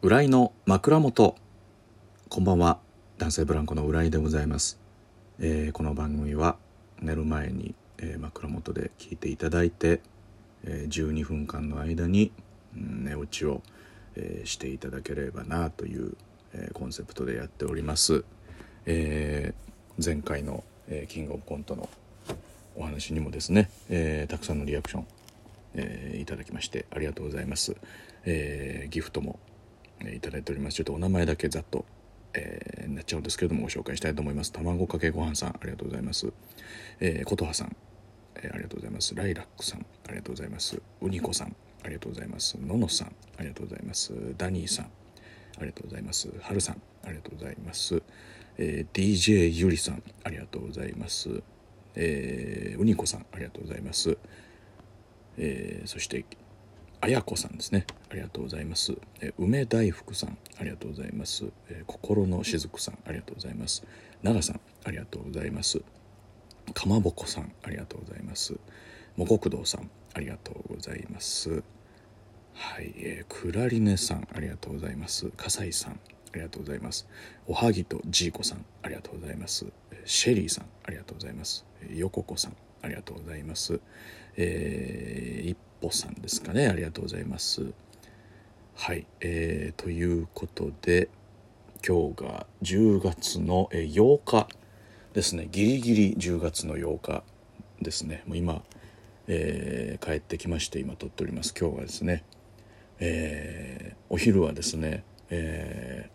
[0.00, 1.34] 浦井の枕元。
[2.28, 2.78] こんばんは。
[3.18, 4.78] 男性ブランコの浦井でございます、
[5.40, 6.56] えーこの番組は
[7.02, 10.00] 寝る前に、えー枕元で聞いていただいて、
[10.62, 12.30] えー12分間の間に、
[12.76, 13.60] うん寝落ちを、
[14.14, 16.16] えーしていただければなという、
[16.52, 18.24] えーコンセプトでやっております、
[18.86, 21.88] えー前回の、えーキングオブコントの
[22.76, 25.06] お話にもですね、えーたくさんのリアクション
[25.74, 27.74] えーいただきましてありがとうございます、
[28.24, 29.40] えーギフトも、
[30.14, 30.76] いただいております。
[30.76, 31.84] ちょっとお名前だけざっと、
[32.34, 34.52] えーなっちゃうんですけれどもご紹介したいと思います。
[34.52, 36.32] 卵かけご飯さんありがとうございます、
[37.00, 37.76] えー、琴葉さん、
[38.36, 39.14] えーありがとうございます。
[39.14, 40.80] ライラックさんありがとうございます。
[41.00, 42.56] ウニコさんありがとうございます。
[42.60, 44.12] ののさんありがとうございます。
[44.36, 44.88] ダニーさんあ
[45.60, 46.28] りがとうございます。
[46.40, 48.02] はるさんありがとうございます、
[48.58, 51.42] えー DJ ゆりさんありがとうございます。
[51.94, 54.16] えー、うにこさんありがとうございます。
[55.36, 56.24] えーそして
[57.00, 57.86] あやこさんですね。
[58.10, 63.84] ありがとうございます、え梅大福さんありがとうございます、え心のしずくさんありがとうございます。
[64.22, 65.80] 長さんありがとうございます。
[66.74, 68.54] かまぼこさんありがとうございます。
[69.16, 71.62] もこくどうさんありがとうございます。
[72.54, 75.30] はい、えークラリネさんありがとうございます。
[75.36, 75.96] 笠井さんあ
[76.34, 77.06] りがとうございます。
[77.46, 79.66] おはぎとジーコさんありがとうございます。
[80.04, 81.64] シェリーさんありがとうございます。
[81.82, 83.80] えーよここさんありがとうございます。
[84.36, 86.66] えー、一歩さんですかね。
[86.66, 87.72] ありがとうございます。
[88.74, 91.08] はい、えーということで
[91.86, 94.48] 今日が10月の8日
[95.12, 95.48] ですね。
[95.52, 97.22] ギリギリ10月の8日
[97.80, 98.24] ですね。
[98.26, 98.62] もう今、
[99.28, 101.54] えー帰ってきまして今撮っております。
[101.58, 102.24] 今日はですね
[102.98, 106.10] えーお昼はですね、え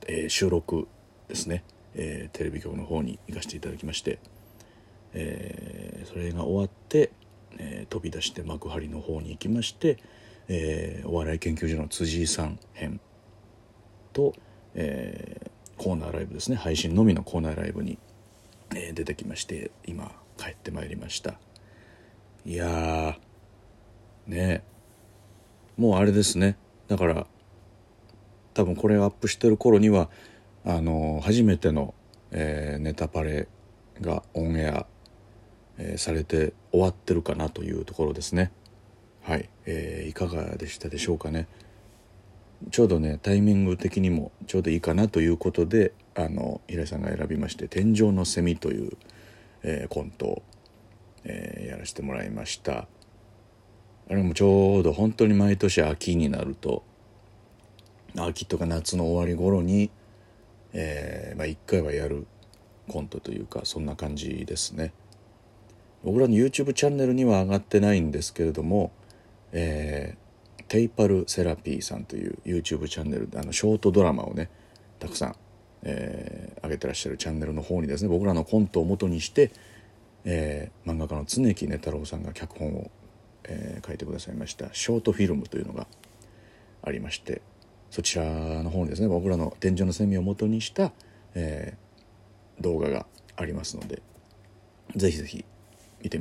[0.00, 0.88] ー収録
[1.28, 1.62] ですね、
[1.94, 4.18] えテレビ局の方に行かせていただきまして、
[5.12, 7.10] えそれが終わって、
[7.58, 9.98] えー飛び出して幕張の方に行きまして、
[10.48, 13.00] えーお笑い研究所の辻井さん編
[14.12, 14.34] と、
[14.74, 16.56] えーコーナーライブですね。
[16.56, 17.98] 配信のみのコーナーライブに、
[18.74, 21.34] えー出てきまして今帰ってまいりました。
[22.46, 23.16] いや
[24.26, 24.62] ね
[25.76, 26.56] もうあれですね。
[26.88, 27.26] だから
[28.52, 30.10] 多分これアップしてる頃には
[30.64, 31.94] あの初めての、
[32.30, 33.48] えーネタパレ
[34.00, 34.86] がオンエア、
[35.78, 38.52] えーされて終わってるかなというところですね。
[39.22, 41.46] はい、えーいかがでしたでしょうかね。
[42.70, 48.92] ちょうどねタイミング的にもちょうどいいかなということであの平井さんが選びまして「天井のセミ」という、
[49.62, 50.42] えーコントを、
[51.24, 52.86] えーやらせてもらいました。
[54.06, 56.84] あれもちょうど本当に毎年秋になると
[58.16, 59.90] 秋とか夏の終わり頃に、
[60.74, 62.26] えーまあ、1回はやる
[62.86, 64.92] コントというかそんな感じですね。
[66.04, 68.92] 僕らの YouTube チャンネルには上がってないんですけれども、
[69.52, 70.24] えー
[70.66, 74.48] テイパルセラピーさんという YouTube チャンネルであのショートドラマをね
[74.98, 75.36] たくさん、
[75.82, 79.52] えー上げてらっしゃるチャンネルの方にですね僕らのコントを元にして、
[80.24, 82.90] えー漫画家の常木根太郎さんが脚本を、
[83.44, 85.86] えー書いてくださいましたショートフィルムというのが
[86.82, 87.42] ありまして
[87.90, 90.92] そちらの方にですね僕らの天井のセミを元にした、
[91.34, 93.04] えー動画が
[93.36, 94.00] ありますので
[94.94, 95.44] ぜひぜひ
[96.04, 96.20] 見て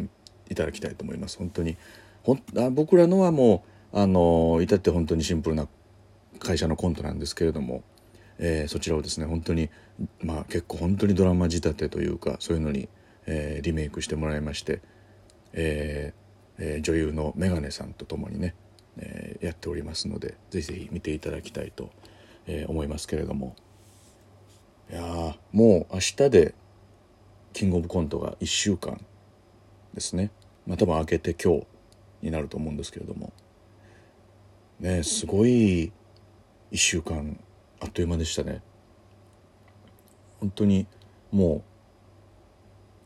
[0.50, 1.38] いただきたいと思います。
[1.38, 1.78] 本当に。
[2.24, 3.64] ほんあ僕らのはも
[3.94, 5.68] うあの至って本当にシンプルな
[6.40, 7.84] 会社のコントなんですけれども、
[8.40, 9.70] えーそちらをですね本当に
[10.22, 12.90] まあ結構本当にドラマ仕立てというかそういうのに、
[13.26, 14.82] えーリメイクしてもらいまして、
[15.54, 18.56] えーえー女優のメガネさんと共にね、
[18.98, 21.90] えーやっておりますのでぜひぜひ見ていただきたいと、
[22.48, 23.56] えー思いますけれども。
[24.92, 25.02] いや
[25.52, 26.54] もう明日で
[27.54, 29.00] キングオブコントが1週間
[29.94, 30.32] ですね。
[30.66, 31.66] まあ多分明けて今日
[32.22, 33.34] になると思うんですけれども。
[34.80, 35.92] ねすごい
[36.72, 37.40] 1週間
[37.80, 38.62] あっという間でしたね。
[40.40, 40.88] 本当に
[41.32, 41.64] も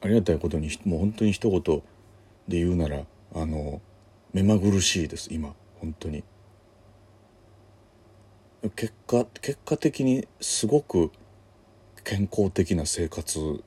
[0.02, 1.62] うありがたいことにもう本当に一言
[2.48, 3.04] で言うなら
[3.36, 3.82] あの
[4.34, 6.24] 目まぐるしいです今本当に。
[8.76, 11.12] 結果結果的にすごく
[12.04, 13.64] 健康的な生活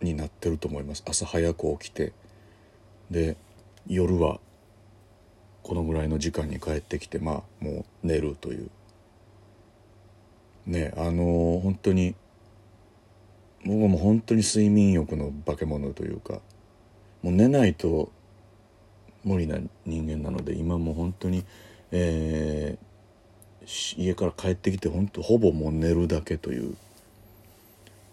[0.00, 1.02] になってると思います。
[1.06, 2.12] 朝早く起きて。
[3.10, 3.36] で
[3.86, 4.40] 夜は
[5.62, 8.70] このぐらいの時間に帰ってきてまあもう寝るという。
[10.66, 12.14] ねあの本当に
[13.64, 16.40] 僕はもう本当に睡眠欲の化け物というか
[17.22, 18.10] もう寝ないと
[19.24, 21.44] 無理な人間なので今もう本当に、
[21.92, 22.86] えー
[23.96, 26.76] 家から帰ってきて本当ほぼもう寝るだけという。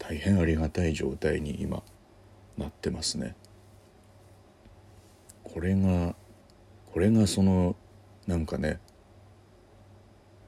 [0.08, 1.82] 大変ありがたい状態に今
[2.58, 3.36] なってますね。
[5.44, 6.16] これが
[6.92, 7.76] これがその
[8.28, 8.80] なんかね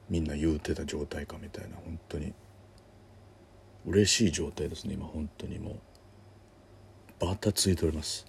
[0.08, 2.34] みんな言うてた状態かみたいな本当に。
[3.86, 5.58] 嬉しい状態ですね今本当に。
[5.58, 8.26] もうバタついております。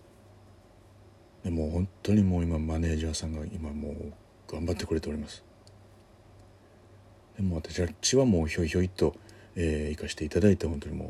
[1.43, 4.13] でも本当にもう今マネージャーさんが今もう
[4.47, 5.43] 頑張ってくれております。
[7.37, 9.15] でも私あっちはもうひょいひょいと、
[9.59, 11.09] えー、行かせていただいて本当にもう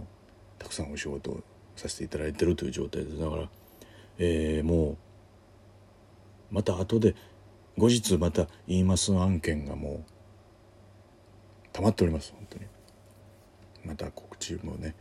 [0.58, 1.44] たくさんお仕事を
[1.76, 3.50] させていただいてるという状態でだから、
[4.18, 4.92] えー、も
[6.52, 7.14] うまた後で
[7.78, 10.10] 後日また言います案件がもう
[11.74, 12.66] 溜まっております本当に
[13.86, 14.96] また告知もね、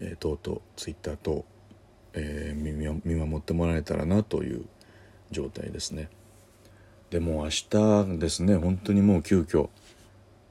[0.00, 1.44] えー、とうとうツイッターと、
[2.14, 4.64] えー、見守ってもらえたらなという
[5.30, 6.08] 状態ですね。
[7.10, 9.68] でも明日ですね本当にもう急遽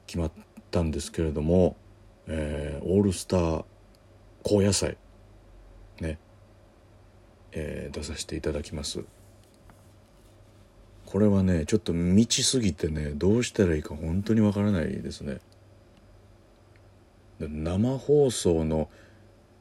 [0.06, 0.32] 決まっ
[0.70, 1.76] たんですけれども、
[2.26, 3.64] えー、オールスター
[4.42, 4.96] 高野菜
[6.00, 6.18] ね、
[7.52, 9.04] えー、出させていただきます。
[11.06, 15.38] これはねちょっと未知すぎてねどうしたらいいか本当にわからないですね。
[17.38, 18.88] 生放送の、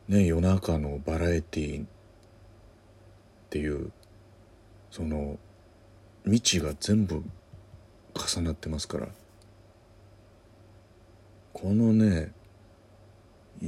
[0.08, 1.86] ね、夜中のバラエティーっ
[3.50, 3.92] ていう
[4.90, 5.38] その
[6.24, 7.24] 未知が全部
[8.16, 9.08] 重なってますから。
[11.54, 12.32] このね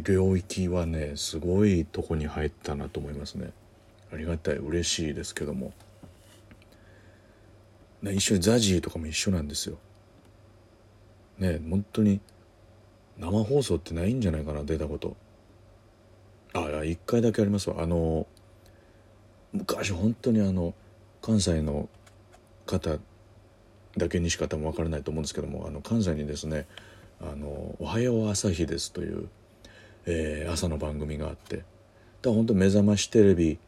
[0.04, 3.52] 領域はねすごいとこに入ったなと思いますね。
[4.14, 4.56] ありがたい。
[4.58, 5.74] 嬉しいですけども、
[8.02, 9.78] ね、一緒にザジーとかも一緒なんですよ。
[11.38, 12.22] ね本当に
[13.18, 15.16] 生放送ってないんじゃないかな出たこと。
[16.54, 17.82] あいや1回だけありますわ。
[17.82, 18.28] あの
[19.54, 20.74] 昔本当にあの
[21.22, 21.90] 関西の
[22.66, 22.98] 方
[23.98, 26.68] だけにしか多分分からないと思うんですけどもあの関西にですね
[27.22, 29.30] 「あのおはよう朝日です」という、
[30.06, 31.58] えー、朝の番組があって。
[31.58, 31.66] だか
[32.24, 33.60] ら本当目覚ましテレビ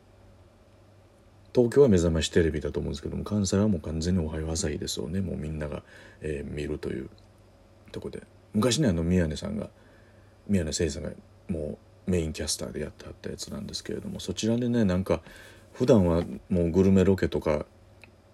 [1.53, 5.21] 東京は目覚ましテレビだと思うんですけども関西はもう完全に「おはよう朝日です」をね。
[5.21, 5.83] もうみんなが、
[6.21, 7.09] えー、見るという
[7.91, 8.23] とこで。
[8.53, 9.69] 昔ねあの宮根さんが
[10.47, 11.11] 宮根誠司さんが
[11.47, 15.21] もうメインキャスターでやってはったやつなんですけれどもそちらでねなんか
[15.73, 17.65] 普段はもうグルメロケとか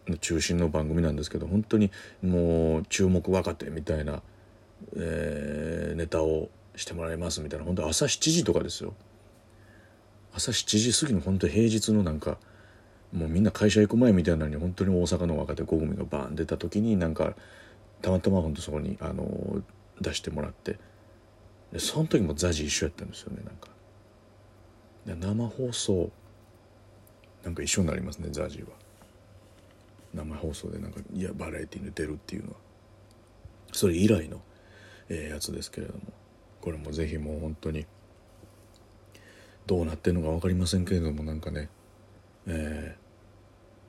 [0.07, 1.91] の中心の番組なんですけど本当に
[2.21, 4.21] もう注目若手みたいな、
[4.95, 7.65] えー、ネタをしてもらいますみたいな。
[7.65, 8.93] 本当朝7時とかですよ。
[10.33, 12.37] 朝7時過ぎの本当平日のなんか
[13.11, 17.35] もうみんな会社行く前みたいなのに本当に大阪の若手5組がバーン出た時になんか
[18.01, 19.61] たまたま本当そこにあの
[20.01, 20.77] 出してもらって。
[21.71, 23.69] でその時もザジ一緒やったんですよねなんか。
[25.05, 26.11] で生放送
[27.43, 28.67] なんか一緒になりますねザジは。
[30.13, 32.55] 生放送でなんかいやバラエティーに出るっていうのは。
[33.71, 34.41] それ以来の、
[35.09, 36.01] えー、やつですけれども。
[36.63, 37.85] これもぜひもう本当に
[39.67, 41.67] どうなってるのか分かりませんけれどもなんかね
[42.47, 42.95] え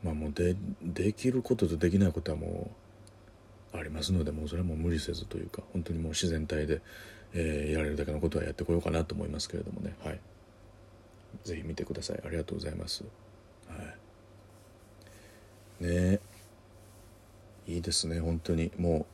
[0.02, 2.72] ー、まあもうでできることとできないことはも
[3.72, 6.82] うありますのでもうそれはもう無理せずというか本当にもう自然体で、
[7.32, 9.94] えー、やれるだけのことはやってこようかなと思いますけれどもね。
[10.04, 10.18] はい。
[11.44, 12.20] 是非見てください。
[12.26, 13.04] ありがとうございます。
[13.68, 13.76] は
[15.80, 15.84] い。
[15.84, 16.18] ね
[17.68, 18.18] いいですね。
[18.18, 18.72] 本当に。
[18.78, 19.13] もう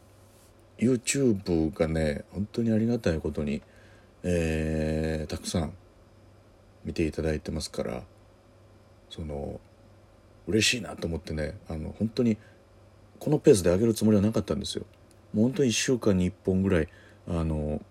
[0.81, 3.63] YouTube がね本当にありがたいことに、
[4.23, 5.73] えー、たくさん
[6.85, 8.03] 見ていただいてますから
[9.11, 9.61] その
[10.47, 12.39] 嬉しいなと思ってねあの本当に
[13.19, 14.87] このペースで上げるつもりはなかったんですよ。
[15.35, 16.89] もう本当に1週間に1本ぐらい
[17.29, 17.83] あの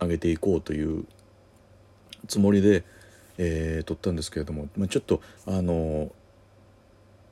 [0.00, 1.04] 上げていこうという
[2.26, 2.84] つもりで、
[3.36, 6.10] えー、撮ったんですけれども、まあ、ちょっとあの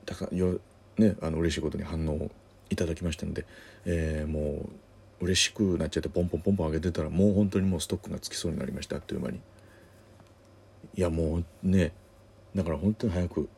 [0.05, 0.59] たかよ、
[0.97, 2.31] ね、あの嬉しいことに反応を
[2.69, 3.45] いただきましたので、
[3.85, 4.69] えー、もう
[5.21, 9.39] 嬉しくなっちゃってポンポンポンポン上げてたらもう本当にもうストックがつきそうになりましたあっという間に。
[10.95, 11.91] いやもうね
[12.55, 13.49] だから本当に早く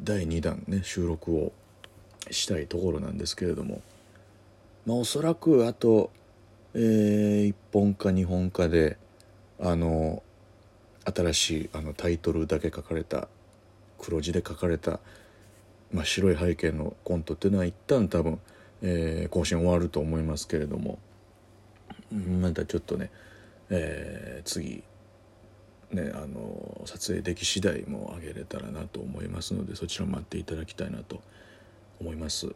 [0.00, 1.52] 第2弾ね収録を
[2.30, 3.82] したいところなんですけれども。
[4.86, 6.10] まあおそらくあと、
[6.74, 8.98] えー、1本か2本かで
[9.60, 10.22] あの
[11.04, 13.28] 新しいあのタイトルだけ書かれた
[13.98, 15.00] 黒字で書かれた、
[15.92, 18.38] まあ、白い背景のコントっていうのは一旦多分、
[18.86, 20.98] えー、更新終わると思いますけれども。
[22.12, 23.10] またちょっとね、
[23.70, 24.84] えー、次
[25.90, 31.20] ね、あの撮影でき次第も上げれたらなと思いますのでそちらも待っていただきたいなと
[32.00, 32.48] 思います。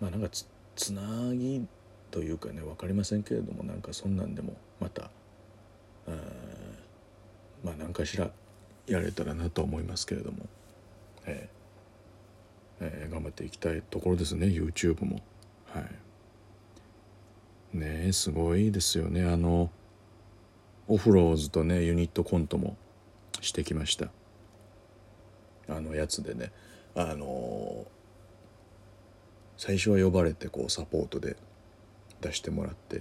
[0.00, 1.66] まあなんかつつなぎ
[2.12, 5.10] というかね分かりませんけれどもなんかそんなんでもまた
[7.64, 8.30] まあ何かしら
[8.86, 10.46] やれたらなと思いますけれども、
[11.26, 11.57] えー。
[12.80, 15.20] えー、頑張っていきたいところですね YouTube も。
[15.66, 17.76] はい。
[17.76, 19.24] ねすごいですよね。
[19.24, 19.70] あの
[20.86, 22.76] オフローズとねユニットコントも
[23.40, 24.08] してきました。
[25.68, 26.52] あのやつでね。
[26.94, 27.86] あの
[29.56, 31.36] 最初は呼ばれてこうサポートで
[32.20, 33.00] 出してもらってっ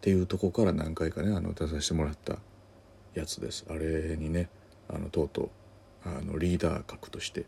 [0.00, 2.38] ていうとこから何回かねあの出させてもらった
[3.14, 3.64] やつです。
[3.68, 4.48] あれにね
[4.88, 5.50] あのとうとう
[6.04, 7.44] あのリーダー格として、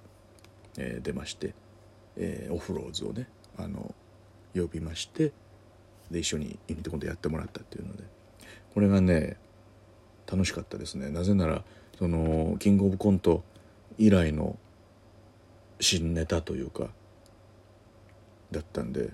[0.76, 1.55] えー、出まして、
[2.17, 3.95] えー、オフローズをねあの
[4.55, 5.33] 呼びまして
[6.11, 8.05] で一緒にユニットコントやってもらったっていうので。
[8.75, 9.37] これがね
[10.31, 11.11] 楽しかったですね。
[11.11, 11.62] なぜなら
[11.99, 13.43] そのキングオブコント
[13.99, 14.57] 以来の
[15.81, 16.88] 新ネタというか
[18.50, 19.11] だったんで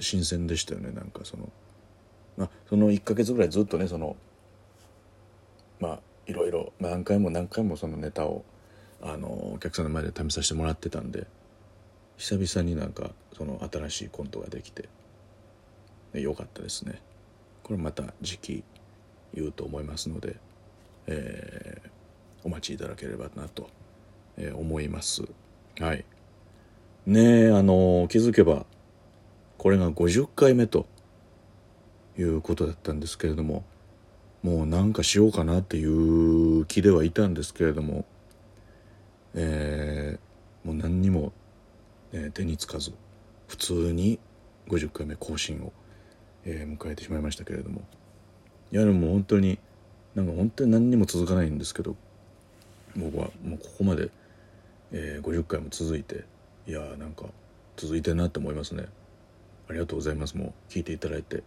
[0.00, 0.90] 新鮮でしたよね。
[0.92, 1.50] なんかその
[2.36, 4.16] まあその1ヶ月ぐらいずっとねその
[5.80, 8.44] まあいろいろ何回も何回もそのネタを
[9.02, 11.26] あのお客さんの前で試させてもらってたんで
[12.16, 14.88] 久々になんかその新しいコントができて
[16.14, 17.02] 良かったですね。
[17.62, 18.64] これまた時期
[19.34, 20.36] 言うと思いますので、
[21.06, 21.90] えー、
[22.44, 23.68] お待ちいただければなと、
[24.38, 25.24] えー、思います。
[25.78, 26.04] はい。
[27.06, 28.64] ねえあの気づけば
[29.58, 30.86] これが50回目と
[32.18, 33.64] いうことだったんですけれども
[34.42, 38.04] もうなんかしようかなっていう気ではいたんですけれども、
[39.36, 41.32] えー、もう何にも、
[42.12, 42.92] えー、手につかず
[43.48, 44.18] 普通に
[44.68, 45.72] 50回目更新を、
[46.44, 47.82] えー、迎えてしまいましたけれども。
[48.72, 49.58] いやでも本当に
[50.16, 51.94] なんか本当に何にも続かないんですけど
[52.96, 54.10] 僕はもうここまで、
[54.90, 56.24] えー、50回も続いて
[56.66, 57.26] いやーなんか
[57.76, 58.86] 続いてるなって思いますね。
[59.68, 60.36] ありがとうございます。
[60.36, 61.44] もう聞いていただいて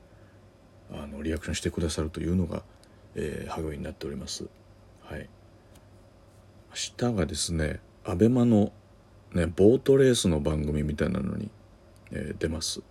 [0.93, 2.63] あのリアクションしてくださるというのが
[3.15, 4.45] えー、励みになっております。
[5.01, 5.29] はい。
[7.01, 8.71] 明日がですね abema の
[9.33, 11.49] ねボートレースの番組みたいなのに、
[12.11, 12.81] えー、出ます。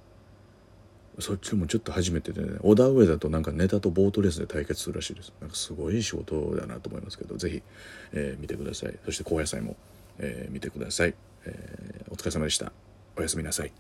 [1.21, 5.33] そっちもちょっと初めてでね小田上だとなんかネタとボートレースで対決するらしいです。
[5.41, 7.63] なんかすごい仕事だなと思いますけど是非、
[8.13, 8.95] えー、見てください。
[9.05, 9.77] そして高野菜も、
[10.19, 11.15] えー、見てください、
[11.47, 12.73] えー、お疲れ様でした。
[13.17, 13.73] おやすみなさい。